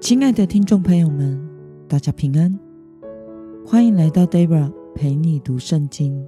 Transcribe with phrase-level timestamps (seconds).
[0.00, 1.36] 亲爱的听众朋友们，
[1.88, 2.56] 大家平安，
[3.66, 6.24] 欢迎来到 Debra 陪你读圣经。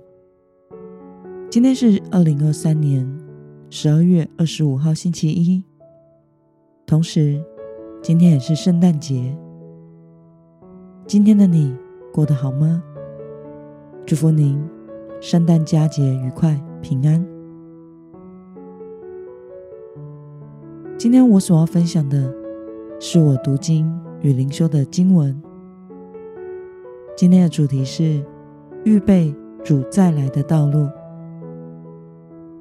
[1.49, 3.09] 今天是二零二三年
[3.71, 5.63] 十二月二十五号，星期一，
[6.85, 7.41] 同时
[8.03, 9.35] 今天也是圣诞节。
[11.07, 11.73] 今天的你
[12.13, 12.83] 过得好吗？
[14.05, 14.61] 祝福您
[15.21, 17.25] 圣诞佳节愉快平安。
[20.99, 22.40] 今天我所要分享的。
[23.03, 23.91] 是我读经
[24.21, 25.35] 与灵修的经文。
[27.17, 28.23] 今天的主题是
[28.85, 30.87] 预备主再来的道路。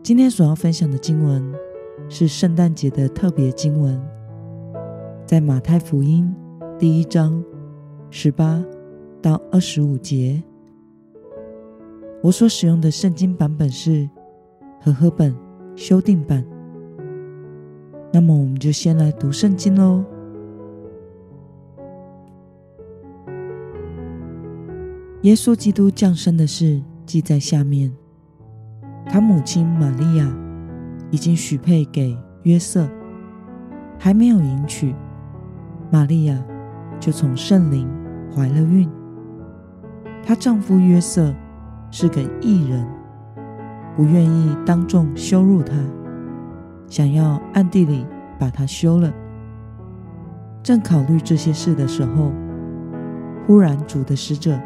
[0.02, 1.54] 今天所要分享的经文
[2.08, 4.02] 是圣诞节的特别经文，
[5.26, 6.34] 在马太福音
[6.78, 7.44] 第一章
[8.10, 8.64] 十八
[9.22, 10.42] 到二十五节。
[12.24, 14.10] 我所使用的圣经版本是
[14.80, 15.36] 和合本
[15.76, 16.46] 修订版。
[18.14, 20.02] 那么，我们就先来读圣经喽。
[25.24, 27.92] 耶稣基督降生的事记在下面。
[29.06, 30.34] 他母亲玛利亚
[31.12, 32.88] 已经许配给约瑟，
[33.98, 34.96] 还没有迎娶，
[35.92, 36.42] 玛利亚
[37.02, 37.86] 就从圣灵
[38.34, 38.90] 怀了孕。
[40.24, 41.36] 她丈夫约瑟
[41.92, 42.88] 是个异人，
[43.98, 45.76] 不愿意当众羞辱她，
[46.88, 48.06] 想要暗地里
[48.40, 49.12] 把她休了。
[50.64, 52.32] 正考虑这些事的时候，
[53.46, 54.58] 忽然主的使者。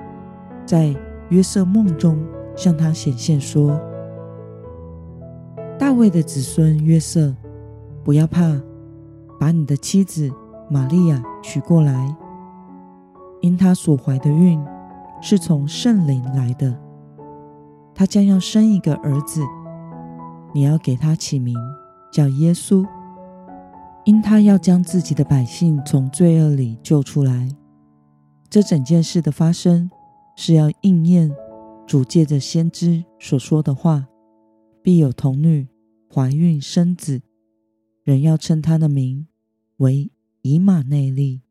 [0.66, 0.96] 在
[1.30, 2.18] 约瑟梦中
[2.56, 3.80] 向他显现说
[5.78, 7.36] ：“大卫的子孙约瑟，
[8.04, 8.62] 不要怕，
[9.40, 10.32] 把你的妻子
[10.70, 12.16] 玛利亚娶过来，
[13.42, 14.64] 因她所怀的孕
[15.22, 16.74] 是从圣灵来的。
[17.94, 19.42] 她将要生一个儿子，
[20.54, 21.56] 你要给他起名
[22.12, 22.86] 叫耶稣，
[24.06, 27.50] 因他要将自己的百姓从罪恶里救出来。
[28.50, 29.92] 这整件事的发生。”
[30.36, 31.34] 是要应验
[31.86, 34.08] 主借着先知所说的话，
[34.82, 35.68] 必有童女
[36.12, 37.22] 怀孕生子，
[38.04, 39.28] 人要称他的名
[39.78, 40.12] 为
[40.42, 41.42] 以马内利。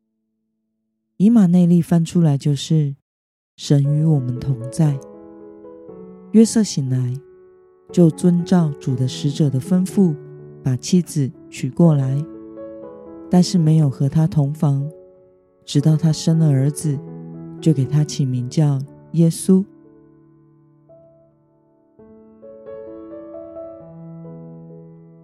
[1.17, 2.95] 以马内利翻出来就是
[3.55, 4.99] 神与我们同在。
[6.31, 7.13] 约瑟醒来，
[7.91, 10.15] 就遵照主的使者的吩咐，
[10.63, 12.25] 把妻子娶过来，
[13.29, 14.89] 但是没有和她同房，
[15.63, 16.99] 直到她生了儿子。
[17.63, 18.77] 就给他起名叫
[19.13, 19.63] 耶稣。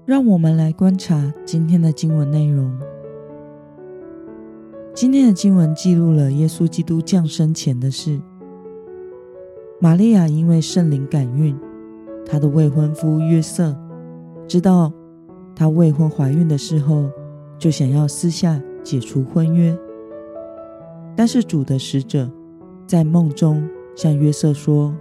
[0.06, 2.72] 让我们来观察今天的经文内容。
[4.94, 8.18] 今天的经文记录了耶稣基督降生前的事。
[9.82, 11.54] 玛利亚因为圣灵感孕，
[12.26, 13.78] 她的未婚夫约瑟
[14.48, 14.94] 知道
[15.54, 17.10] 她未婚怀孕的时候，
[17.58, 19.78] 就想要私下解除婚约。
[21.20, 22.32] 但是主的使者
[22.88, 24.96] 在梦中向约瑟说：“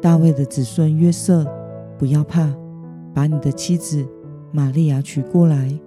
[0.00, 1.44] 大卫的子孙约瑟，
[1.98, 2.50] 不要怕，
[3.12, 4.08] 把你的妻子
[4.52, 5.78] 玛利亚娶过来，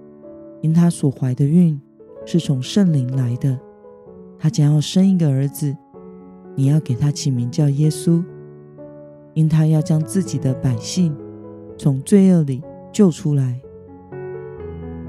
[0.60, 1.76] 因她所怀的孕
[2.24, 3.58] 是从圣灵来的。
[4.38, 5.76] 她将要生一个儿子，
[6.54, 8.22] 你要给他起名叫耶稣，
[9.34, 11.12] 因他要将自己的百姓
[11.76, 13.60] 从罪恶里救出来。”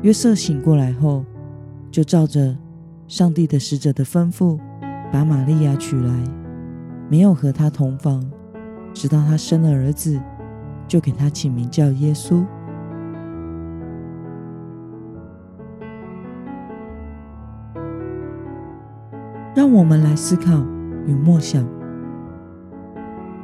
[0.01, 1.23] 约瑟醒过来后，
[1.91, 2.57] 就照着。
[3.09, 4.59] 上帝的使者的吩咐，
[5.11, 6.13] 把玛利亚娶来，
[7.09, 8.23] 没有和她同房，
[8.93, 10.21] 直到她生了儿子，
[10.87, 12.45] 就给她起名叫耶稣。
[19.55, 20.63] 让我们来思考
[21.07, 21.67] 与默想：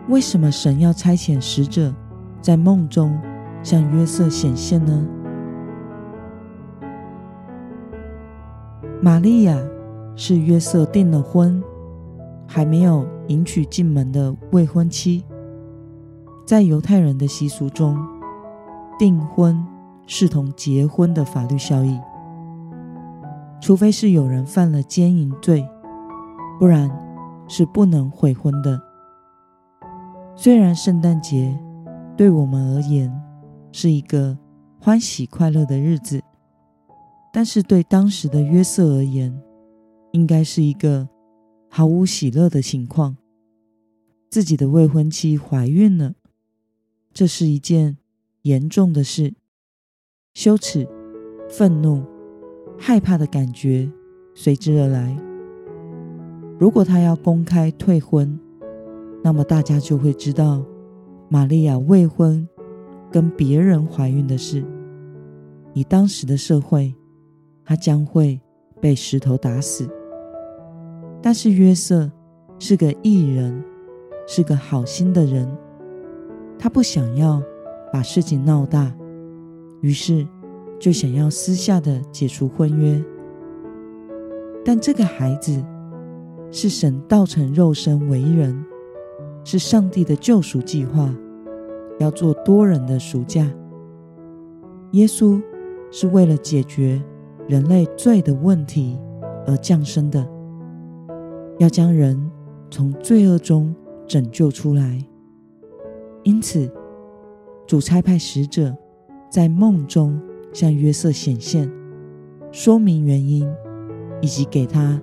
[0.10, 1.92] 为什么神要差遣使者
[2.40, 3.20] 在梦中
[3.64, 5.08] 向约瑟显现呢？
[9.06, 9.56] 玛利亚
[10.16, 11.64] 是约瑟订了婚，
[12.48, 15.24] 还没有迎娶进门的未婚妻。
[16.44, 17.96] 在犹太人的习俗中，
[18.98, 19.64] 订婚
[20.08, 22.00] 视同结婚的法律效力，
[23.62, 25.64] 除非是有人犯了奸淫罪，
[26.60, 26.90] 不然
[27.48, 28.82] 是不能悔婚的。
[30.36, 31.56] 虽然圣诞节
[32.18, 33.14] 对我们而言
[33.72, 34.36] 是一个
[34.82, 36.24] 欢喜快乐的日子。
[37.36, 39.38] 但是对当时的约瑟而言，
[40.14, 41.06] 应该是一个
[41.68, 43.18] 毫无喜乐的情况。
[44.30, 46.14] 自己的未婚妻怀孕了，
[47.12, 47.98] 这是一件
[48.44, 49.34] 严重的事。
[50.34, 50.88] 羞耻、
[51.50, 52.06] 愤怒、
[52.80, 53.92] 害怕的感觉
[54.34, 55.22] 随之而来。
[56.58, 58.40] 如果他要公开退婚，
[59.22, 60.66] 那么大家就会知道
[61.28, 62.48] 玛利亚未婚
[63.12, 64.66] 跟别人怀孕的事。
[65.74, 66.96] 以当时的社会，
[67.66, 68.40] 他将会
[68.80, 69.90] 被石头打死。
[71.22, 72.12] 但是约瑟
[72.60, 73.64] 是个艺人，
[74.28, 75.50] 是个好心的人，
[76.58, 77.42] 他不想要
[77.92, 78.96] 把事情闹大，
[79.82, 80.26] 于是
[80.80, 83.04] 就想要私下的解除婚约。
[84.64, 85.64] 但这个孩子
[86.52, 88.64] 是神道成肉身为人，
[89.44, 91.14] 是上帝的救赎计划，
[92.00, 93.48] 要做多人的赎价。
[94.92, 95.42] 耶稣
[95.92, 97.02] 是为了解决
[97.48, 99.00] 人类罪的问题
[99.46, 100.28] 而降生的。
[101.58, 102.30] 要将人
[102.70, 103.74] 从罪恶中
[104.08, 105.02] 拯救出来，
[106.24, 106.70] 因此
[107.66, 108.76] 主差派使者
[109.30, 110.20] 在梦中
[110.52, 111.72] 向约瑟显现，
[112.52, 113.50] 说明原因，
[114.22, 115.02] 以及给他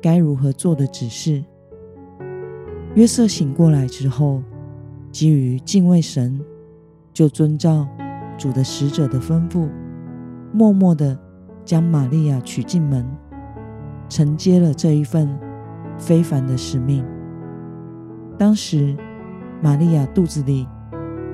[0.00, 1.44] 该如何做的指示。
[2.94, 4.42] 约瑟醒过来之后，
[5.12, 6.40] 基于敬畏神，
[7.12, 7.86] 就遵照
[8.38, 9.68] 主的使者的吩咐，
[10.52, 11.18] 默默的
[11.64, 13.06] 将玛利亚娶进门，
[14.08, 15.38] 承接了这一份。
[15.98, 17.04] 非凡的使命。
[18.38, 18.96] 当时，
[19.60, 20.66] 玛利亚肚子里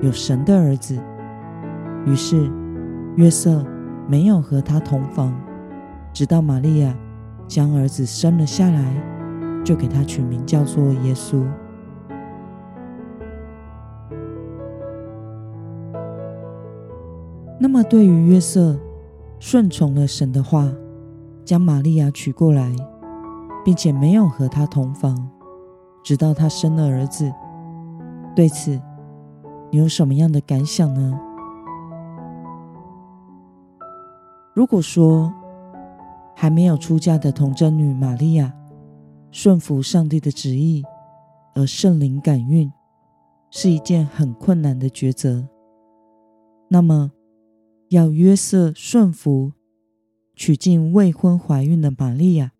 [0.01, 1.01] 有神的儿子，
[2.05, 2.51] 于是
[3.15, 3.65] 约瑟
[4.09, 5.33] 没有和她同房，
[6.11, 6.93] 直到玛利亚
[7.47, 8.93] 将儿子生了下来，
[9.63, 11.45] 就给他取名叫做耶稣。
[17.57, 18.77] 那么，对于约瑟
[19.39, 20.71] 顺从了神的话，
[21.45, 22.75] 将玛利亚娶过来。
[23.67, 25.29] 并且没有和她同房，
[26.01, 27.29] 直到她生了儿子。
[28.33, 28.81] 对此，
[29.69, 31.19] 你有什么样的感想呢？
[34.53, 35.33] 如果说
[36.33, 38.53] 还没有出嫁的童贞女玛利亚
[39.31, 40.81] 顺服上帝的旨意，
[41.53, 42.71] 而圣灵感孕
[43.51, 45.45] 是一件很困难的抉择，
[46.69, 47.11] 那么
[47.89, 49.53] 要约瑟顺服
[50.35, 52.51] 娶进未婚怀孕的玛利亚，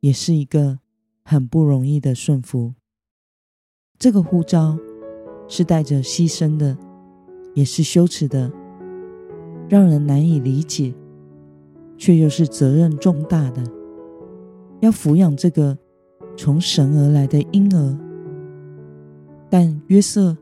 [0.00, 0.78] 也是一个
[1.24, 2.74] 很不容易的顺服。
[3.98, 4.78] 这个呼召
[5.48, 6.78] 是带着牺牲的，
[7.54, 8.52] 也是羞耻的，
[9.68, 10.94] 让人难以理解，
[11.98, 13.64] 却又是责任重大的。
[14.80, 15.76] 要抚养这个
[16.36, 17.98] 从神而来的婴儿，
[19.50, 20.36] 但约瑟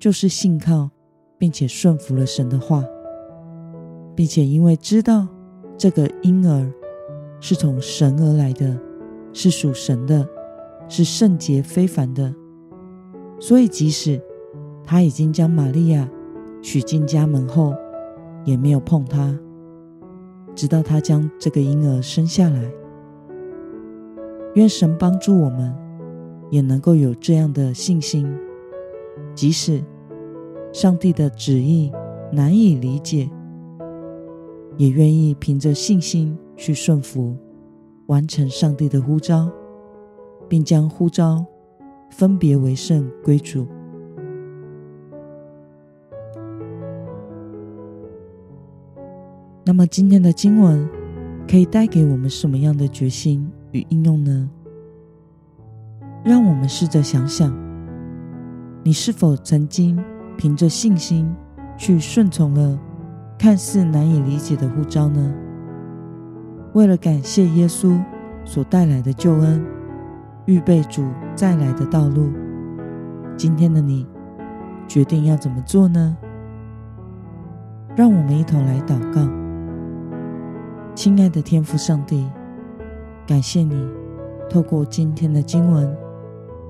[0.00, 0.90] 就是信靠
[1.38, 2.82] 并且顺服了神的话，
[4.14, 5.26] 并且因为知道
[5.76, 6.72] 这个婴儿
[7.40, 8.78] 是从神而来的。
[9.36, 10.24] 是属神的，
[10.88, 12.32] 是圣洁非凡的，
[13.40, 14.22] 所以即使
[14.84, 16.08] 他已经将玛利亚
[16.62, 17.74] 娶进家门后，
[18.44, 19.36] 也没有碰她，
[20.54, 22.62] 直到他将这个婴儿生下来。
[24.54, 25.74] 愿神帮助我们，
[26.48, 28.24] 也能够有这样的信心，
[29.34, 29.82] 即使
[30.72, 31.90] 上帝的旨意
[32.30, 33.28] 难以理解，
[34.76, 37.36] 也愿意凭着信心去顺服。
[38.06, 39.50] 完成上帝的呼召，
[40.46, 41.42] 并将呼召
[42.10, 43.66] 分别为圣归主。
[49.64, 50.86] 那么，今天的经文
[51.48, 54.50] 可以带给我们什么样的决心与应用呢？
[56.22, 57.50] 让我们试着想想，
[58.82, 59.98] 你是否曾经
[60.36, 61.34] 凭着信心
[61.78, 62.78] 去顺从了
[63.38, 65.34] 看似难以理解的呼召呢？
[66.72, 68.02] 为了感谢耶稣
[68.44, 69.64] 所带来的救恩，
[70.46, 72.30] 预备主再来的道路，
[73.36, 74.06] 今天的你
[74.88, 76.16] 决定要怎么做呢？
[77.96, 79.20] 让我们一同来祷告。
[80.94, 82.28] 亲爱的天父上帝，
[83.26, 83.88] 感谢你
[84.48, 85.96] 透过今天的经文，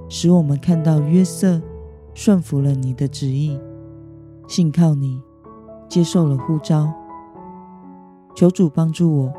[0.08, 1.60] 使我们看到约瑟
[2.14, 3.58] 顺服了你的旨意，
[4.48, 5.22] 信靠你，
[5.94, 6.92] 接受了呼召。
[8.34, 9.32] 求主帮助我。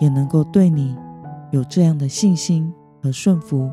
[0.00, 0.96] 也能够对你
[1.50, 3.68] 有这样的信心和顺服，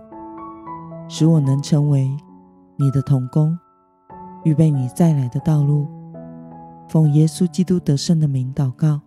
[1.08, 2.18] 使我能成为
[2.78, 3.56] 你的童工，
[4.44, 5.88] 预备你再来的道路。
[6.88, 9.02] 奉耶稣基督得胜的名祷告，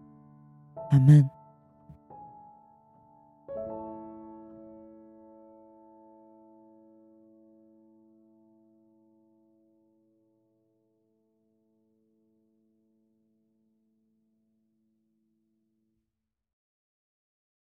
[0.93, 1.38] 阿门。